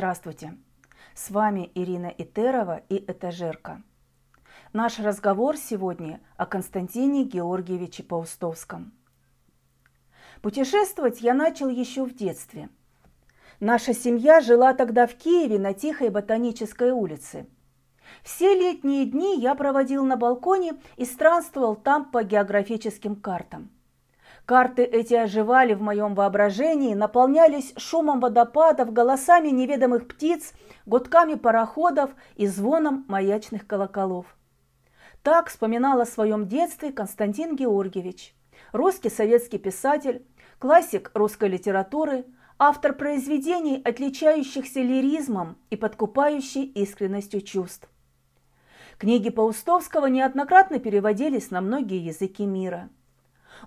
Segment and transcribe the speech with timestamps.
[0.00, 0.56] Здравствуйте!
[1.14, 3.82] С вами Ирина Итерова и Этажерка.
[4.72, 8.94] Наш разговор сегодня о Константине Георгиевиче Паустовском.
[10.40, 12.70] Путешествовать я начал еще в детстве.
[13.60, 17.46] Наша семья жила тогда в Киеве на Тихой Ботанической улице.
[18.22, 23.70] Все летние дни я проводил на балконе и странствовал там по географическим картам–
[24.46, 30.52] Карты эти оживали в моем воображении, наполнялись шумом водопадов, голосами неведомых птиц,
[30.86, 34.26] гудками пароходов и звоном маячных колоколов.
[35.22, 38.34] Так вспоминал о своем детстве Константин Георгиевич,
[38.72, 40.26] русский советский писатель,
[40.58, 42.24] классик русской литературы,
[42.58, 47.88] автор произведений, отличающихся лиризмом и подкупающей искренностью чувств.
[48.98, 52.88] Книги Паустовского неоднократно переводились на многие языки мира–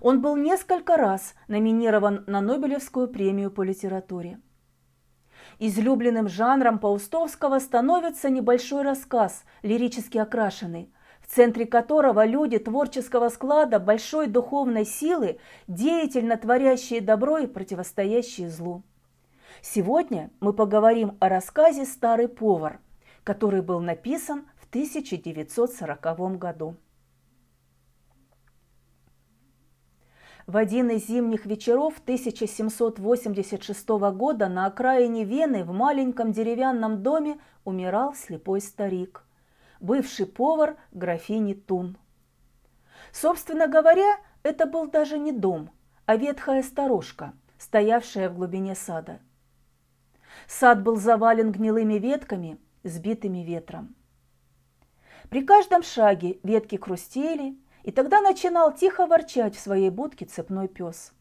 [0.00, 4.40] он был несколько раз номинирован на Нобелевскую премию по литературе.
[5.58, 14.26] Излюбленным жанром Паустовского становится небольшой рассказ, лирически окрашенный, в центре которого люди творческого склада большой
[14.26, 18.82] духовной силы, деятельно творящие добро и противостоящие злу.
[19.62, 22.80] Сегодня мы поговорим о рассказе «Старый повар»,
[23.22, 26.76] который был написан в 1940 году.
[30.46, 38.14] В один из зимних вечеров 1786 года на окраине Вены в маленьком деревянном доме умирал
[38.14, 39.24] слепой старик,
[39.80, 41.96] бывший повар графини Тун.
[43.10, 45.70] Собственно говоря, это был даже не дом,
[46.04, 49.20] а ветхая сторожка, стоявшая в глубине сада.
[50.46, 53.94] Сад был завален гнилыми ветками, сбитыми ветром.
[55.30, 61.12] При каждом шаге ветки хрустели, и тогда начинал тихо ворчать в своей будке цепной пес.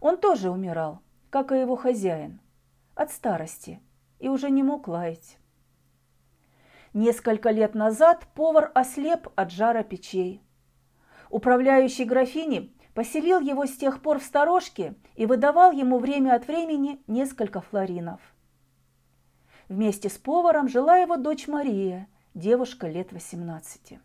[0.00, 2.40] Он тоже умирал, как и его хозяин,
[2.94, 3.80] от старости,
[4.18, 5.38] и уже не мог лаять.
[6.92, 10.42] Несколько лет назад повар ослеп от жара печей.
[11.30, 17.00] Управляющий графини поселил его с тех пор в сторожке и выдавал ему время от времени
[17.06, 18.20] несколько флоринов.
[19.68, 23.98] Вместе с поваром жила его дочь Мария, девушка лет 18.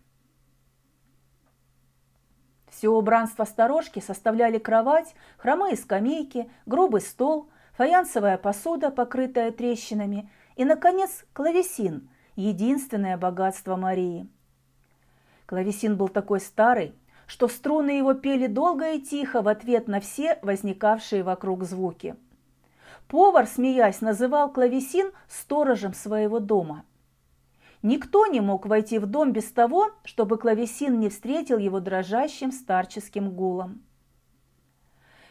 [2.80, 11.26] Все убранство сторожки составляли кровать, хромые скамейки, грубый стол, фаянсовая посуда, покрытая трещинами, и, наконец,
[11.34, 14.30] клавесин– единственное богатство Марии.
[15.46, 16.96] Клавесин был такой старый,
[17.28, 22.16] что струны его пели долго и тихо в ответ на все возникавшие вокруг звуки.
[23.10, 26.86] Повар, смеясь, называл клавесин сторожем своего дома–
[27.82, 33.32] Никто не мог войти в дом без того, чтобы клавесин не встретил его дрожащим старческим
[33.32, 33.84] гулом.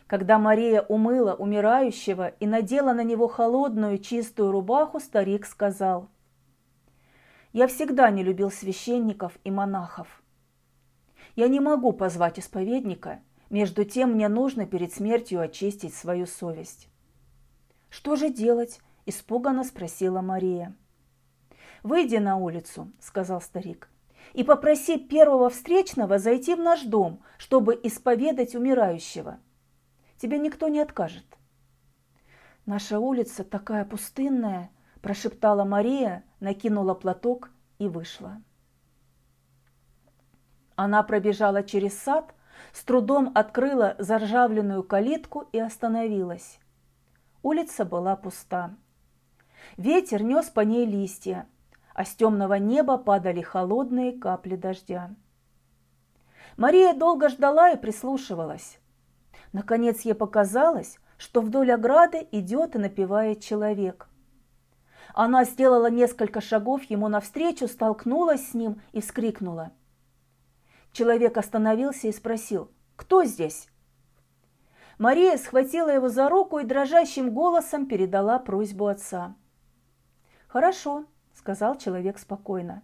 [0.07, 6.09] Когда Мария умыла умирающего и надела на него холодную чистую рубаху, старик сказал,
[7.53, 10.23] «Я всегда не любил священников и монахов.
[11.37, 13.21] Я не могу позвать исповедника,
[13.51, 16.89] между тем мне нужно перед смертью очистить свою совесть».
[17.91, 20.75] «Что же делать?»– испуганно спросила Мария.
[21.83, 23.89] «Выйди на улицу»,– сказал старик,–
[24.33, 29.39] «и попроси первого встречного зайти в наш дом, чтобы исповедать умирающего.
[30.17, 31.25] Тебе никто не откажет».
[32.67, 34.71] «Наша улица такая пустынная»,–
[35.03, 38.43] прошептала Мария, накинула платок и вышла.
[40.75, 42.35] Она пробежала через сад,
[42.73, 46.59] с трудом открыла заржавленную калитку и остановилась.
[47.43, 48.77] Улица была пуста.
[49.77, 51.47] Ветер нес по ней листья,
[51.99, 55.11] а с темного неба падали холодные капли дождя.
[56.57, 58.79] Мария долго ждала и прислушивалась.
[59.53, 64.09] Наконец ей показалось, что вдоль ограды идет и напевает человек.
[65.13, 69.73] Она сделала несколько шагов ему навстречу, столкнулась с ним и вскрикнула.
[70.93, 73.67] Человек остановился и спросил, «Кто здесь?»
[74.99, 79.35] Мария схватила его за руку и дрожащим голосом передала просьбу отца.
[80.47, 81.05] «Хорошо»,
[81.49, 82.83] сказал человек спокойно.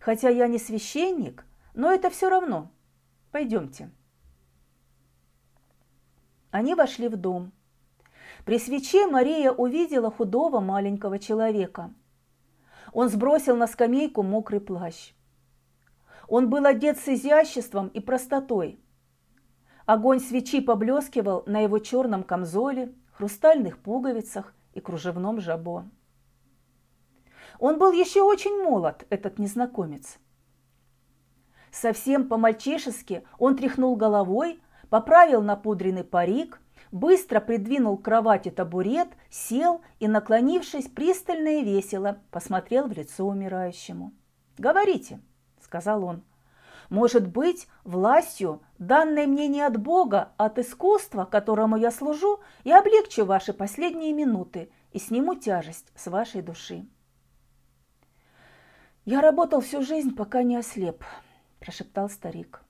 [0.00, 1.44] Хотя я не священник,
[1.74, 2.70] но это все равно.
[3.30, 3.90] Пойдемте.
[6.50, 7.52] Они вошли в дом.
[8.46, 11.92] При свече Мария увидела худого маленького человека.
[12.94, 15.12] Он сбросил на скамейку мокрый плащ.
[16.26, 18.80] Он был одет с изяществом и простотой.
[19.84, 25.84] Огонь свечи поблескивал на его черном камзоле, хрустальных пуговицах и кружевном жабо.
[27.60, 30.18] Он был еще очень молод, этот незнакомец.
[31.70, 36.58] Совсем по-мальчишески он тряхнул головой, поправил напудренный парик,
[36.90, 44.14] быстро придвинул к кровати табурет, сел и, наклонившись, пристально и весело посмотрел в лицо умирающему.
[44.56, 45.20] «Говорите»,—
[45.60, 46.22] сказал он.
[46.88, 52.80] «Может быть, властью, данной мне не от Бога, а от искусства, которому я служу, я
[52.80, 56.86] облегчу ваши последние минуты и сниму тяжесть с вашей души».
[59.06, 61.02] «Я работал всю жизнь, пока не ослеп»,–
[61.60, 62.62] прошептал старик.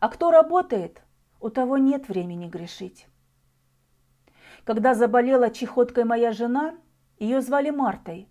[0.00, 1.02] «А кто работает,
[1.40, 3.06] у того нет времени грешить».
[4.64, 6.74] Когда заболела чехоткой моя жена,
[7.18, 8.28] ее звали Мартой,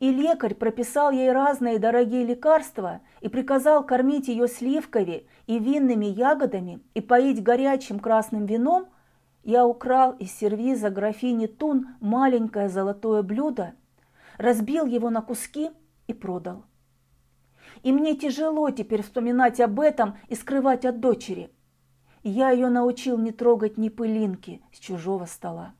[0.00, 6.80] и лекарь прописал ей разные дорогие лекарства и приказал кормить ее сливками и винными ягодами
[6.92, 8.88] и поить горячим красным вином,
[9.44, 13.72] я украл из сервиза графини Тун маленькое золотое блюдо,
[14.36, 15.70] разбил его на куски–
[16.08, 16.64] и продал.
[17.84, 21.52] И мне тяжело теперь вспоминать об этом и скрывать от дочери.
[22.24, 25.74] Я ее научил не трогать ни пылинки с чужого стола.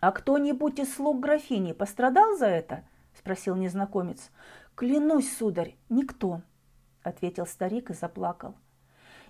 [0.00, 2.84] «А кто-нибудь из слуг графини пострадал за это?»–
[3.18, 4.30] спросил незнакомец.
[4.74, 6.42] «Клянусь, сударь, никто»,–
[7.02, 8.54] ответил старик и заплакал.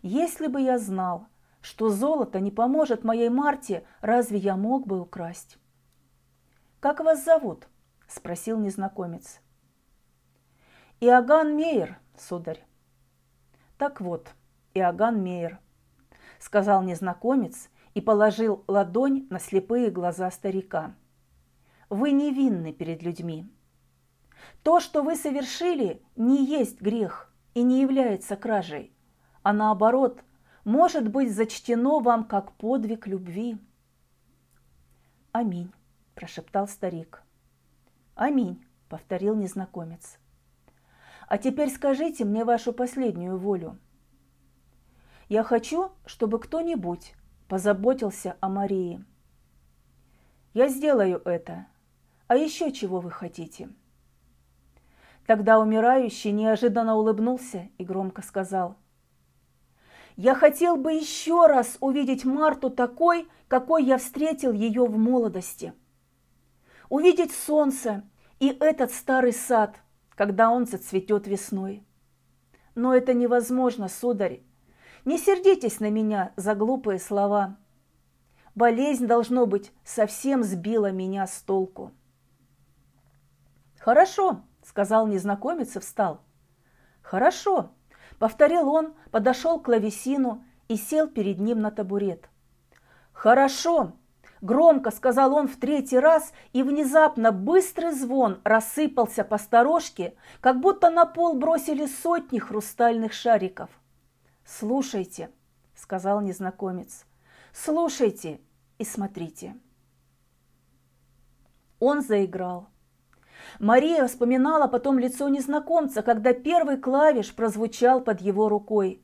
[0.03, 1.27] «Если бы я знал,
[1.63, 5.59] что золото не поможет моей Марте, разве я мог бы украсть?»
[6.81, 7.67] «Как вас зовут?»–
[8.09, 9.41] спросил незнакомец.
[11.01, 12.65] «Иоганн Мейер, сударь».
[13.77, 14.35] «Так вот,
[14.75, 15.61] Иоганн Мейер»,–
[16.41, 20.95] сказал незнакомец и положил ладонь на слепые глаза старика.
[21.89, 23.49] «Вы невинны перед людьми.
[24.63, 28.93] То, что вы совершили, не есть грех и не является кражей,
[29.43, 30.25] а наоборот,
[30.65, 33.59] может быть зачтено вам как подвиг любви».
[35.33, 35.73] «Аминь»,–
[36.15, 37.23] прошептал старик.
[38.19, 40.19] «Аминь»,— повторил незнакомец.
[41.29, 43.79] «А теперь скажите мне вашу последнюю волю.
[45.29, 47.15] Я хочу, чтобы кто-нибудь
[47.47, 49.05] позаботился о Марии.
[50.53, 51.69] Я сделаю это.
[52.27, 53.69] А еще чего вы хотите?»
[55.25, 58.77] Тогда умирающий неожиданно улыбнулся и громко сказал–
[60.17, 65.73] я хотел бы еще раз увидеть Марту такой, какой я встретил ее в молодости
[66.89, 68.03] увидеть солнце
[68.41, 69.77] и этот старый сад,
[70.15, 71.85] когда он зацветет весной.
[72.75, 74.41] Но это невозможно, сударь.
[75.05, 77.57] Не сердитесь на меня за глупые слова.
[78.55, 81.93] Болезнь, должно быть, совсем сбила меня с толку.
[83.79, 86.23] «Хорошо»,— сказал незнакомец и встал.
[87.01, 87.71] «Хорошо»,—
[88.19, 92.29] повторил он, подошел к клавесину и сел перед ним на табурет.
[93.13, 93.93] «Хорошо»,
[94.41, 100.91] Громко сказал он в третий раз, и внезапно быстрый звон рассыпался по сторожке, как будто
[100.91, 103.69] на пол бросили сотни хрустальных шариков.
[104.45, 105.31] «Слушайте»,—
[105.75, 107.05] сказал незнакомец,—
[107.53, 108.41] «слушайте
[108.79, 109.57] и смотрите».
[111.81, 112.69] Он заиграл.
[113.59, 119.03] Мария вспоминала потом лицо незнакомца, когда первый клавиш прозвучал под его рукой.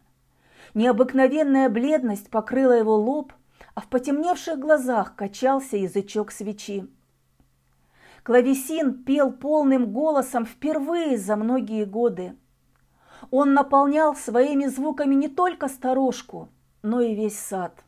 [0.75, 3.33] Необыкновенная бледность покрыла его лоб–
[3.75, 6.89] а в потемневших глазах качался язычок свечи.
[8.23, 12.37] Клавесин пел полным голосом впервые за многие годы.
[13.31, 16.49] Он наполнял своими звуками не только сторожку,
[16.83, 17.85] но и весь сад.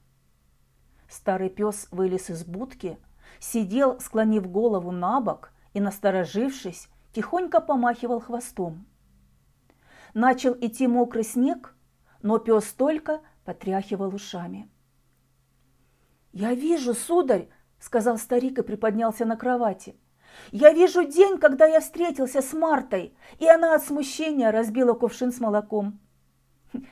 [1.08, 2.98] Старый пес вылез из будки,
[3.38, 8.86] сидел, склонив голову на бок и, насторожившись, тихонько помахивал хвостом.
[10.14, 11.74] Начал идти мокрый снег,
[12.22, 14.68] но пес только потряхивал ушами.
[16.36, 17.48] «Я вижу, сударь!»–
[17.80, 19.96] сказал старик и приподнялся на кровати.
[20.52, 25.40] «Я вижу день, когда я встретился с Мартой, и она от смущения разбила кувшин с
[25.40, 25.98] молоком.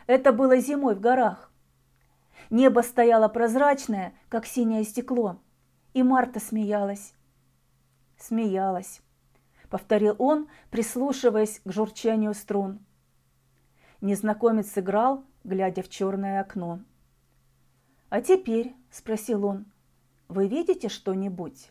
[0.07, 1.53] Это было зимой в горах.
[2.49, 5.39] Небо стояло прозрачное, как синее стекло,
[5.93, 7.13] и Марта смеялась.
[8.17, 9.03] Смеялась,
[9.69, 12.79] повторил он, прислушиваясь к журчанию струн.
[14.01, 16.81] Незнакомец сыграл, глядя в черное окно.
[18.09, 19.67] «А теперь»,– спросил он,–
[20.29, 21.71] «вы видите что-нибудь?»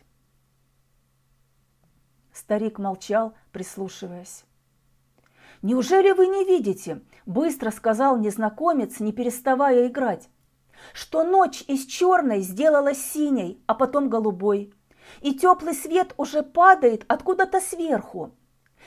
[2.32, 4.44] Старик молчал, прислушиваясь.
[5.62, 10.28] «Неужели вы не видите?»– быстро сказал незнакомец, не переставая играть.
[10.92, 14.74] «Что ночь из черной сделалась синей, а потом голубой,
[15.22, 18.34] и теплый свет уже падает откуда-то сверху,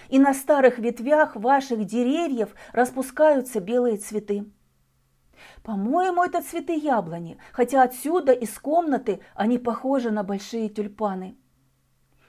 [0.10, 4.46] и на старых ветвях ваших деревьев распускаются белые цветы.
[5.64, 11.38] По-моему, это цветы яблони, хотя отсюда, из комнаты, они похожи на большие тюльпаны.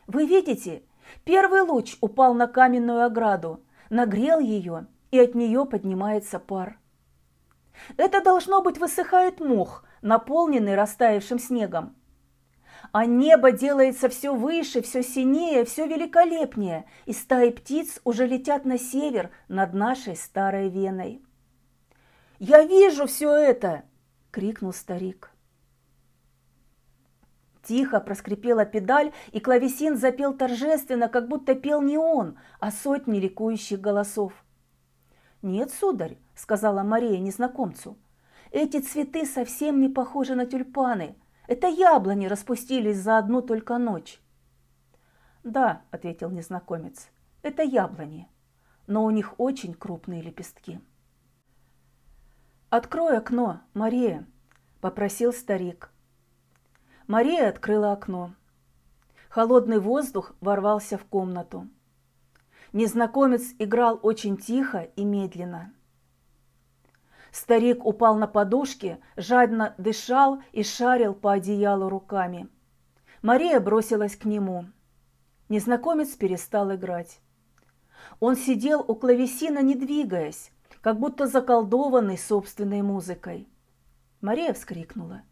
[0.06, 0.82] Вы видите,
[1.24, 6.78] первый луч упал на каменную ограду, нагрел ее, и от нее поднимается пар.
[7.96, 11.94] Это должно быть высыхает мох, наполненный растаявшим снегом.
[12.92, 18.78] А небо делается все выше, все синее, все великолепнее, и стаи птиц уже летят на
[18.78, 21.22] север над нашей старой Веной.
[22.38, 23.82] «Я вижу все это!»–
[24.30, 25.32] крикнул старик.
[27.64, 33.80] Тихо проскрипела педаль, и клавесин запел торжественно, как будто пел не он, а сотни ликующих
[33.80, 34.32] голосов.
[35.42, 37.98] «Нет, сударь»,– сказала Мария незнакомцу,–
[38.52, 41.16] «эти цветы совсем не похожи на тюльпаны.
[41.48, 44.20] Это яблони распустились за одну только ночь».
[45.42, 47.08] «Да»,– ответил незнакомец,–
[47.42, 48.28] «это яблони,
[48.86, 50.80] но у них очень крупные лепестки».
[52.70, 54.26] «Открой окно, Мария»,–
[54.82, 55.90] попросил старик.
[57.06, 58.34] Мария открыла окно.
[59.30, 61.66] Холодный воздух ворвался в комнату.
[62.74, 65.72] Незнакомец играл очень тихо и медленно.
[67.32, 72.50] Старик упал на подушки, жадно дышал и шарил по одеялу руками.
[73.22, 74.66] Мария бросилась к нему.
[75.48, 77.22] Незнакомец перестал играть.
[78.20, 83.48] Он сидел у клавесина, не двигаясь, как будто заколдованный собственной музыкой.
[84.20, 85.22] Мария вскрикнула.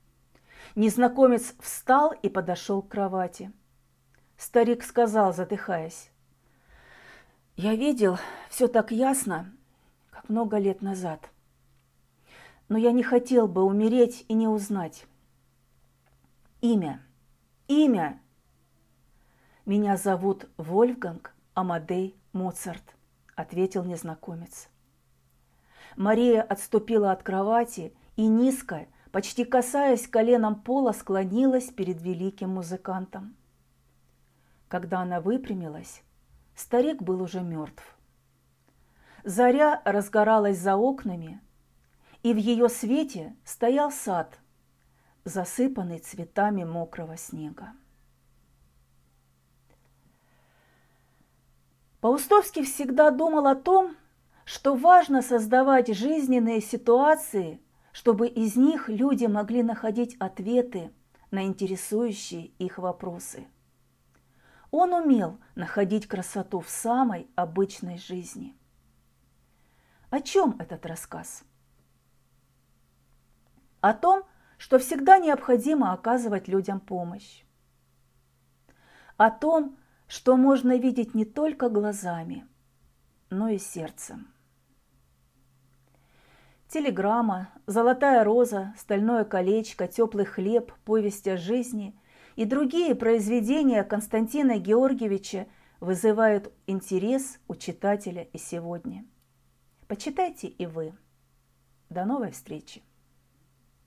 [0.74, 3.52] Незнакомец встал и подошел к кровати.
[4.36, 6.10] Старик сказал, задыхаясь,
[7.56, 8.18] «Я видел
[8.50, 9.52] все так ясно,
[10.10, 11.30] как много лет назад.
[12.68, 15.06] Но я не хотел бы умереть и не узнать.
[16.60, 17.00] Имя,
[17.68, 18.20] имя.
[19.64, 22.84] Меня зовут Вольфганг Амадей Моцарт»,–
[23.36, 24.68] ответил незнакомец.
[25.96, 33.34] Мария отступила от кровати и низко, почти касаясь коленом пола, склонилась перед великим музыкантом.
[34.68, 36.02] Когда она выпрямилась,
[36.54, 37.96] старик был уже мертв.
[39.24, 41.40] Заря разгоралась за окнами,
[42.22, 44.38] и в ее свете стоял сад,
[45.24, 47.72] засыпанный цветами мокрого снега.
[52.00, 53.96] Паустовский всегда думал о том,
[54.46, 57.60] что важно создавать жизненные ситуации–
[57.96, 60.92] чтобы из них люди могли находить ответы
[61.30, 63.46] на интересующие их вопросы.
[64.70, 68.54] Он умел находить красоту в самой обычной жизни.
[70.10, 71.42] О чем этот рассказ?
[73.80, 74.24] О том,
[74.58, 77.44] что всегда необходимо оказывать людям помощь.
[79.16, 82.46] О том, что можно видеть не только глазами,
[83.30, 84.30] но и сердцем.
[86.68, 91.96] Телеграмма, золотая роза, стальное колечко, теплый хлеб, повесть о жизни
[92.34, 95.46] и другие произведения Константина Георгиевича
[95.80, 99.06] вызывают интерес у читателя и сегодня.
[99.86, 100.94] Почитайте и вы.
[101.88, 102.82] До новой встречи!